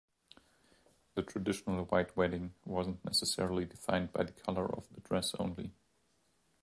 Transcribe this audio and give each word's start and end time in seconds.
The 1.13 1.21
traditional 1.21 1.85
white 1.85 2.17
wedding 2.17 2.55
wasn't 2.65 3.05
necessarily 3.05 3.65
defined 3.65 4.11
by 4.11 4.23
the 4.23 4.31
color 4.31 4.65
of 4.75 4.89
the 4.95 4.99
dress 4.99 5.35
only. 5.35 5.75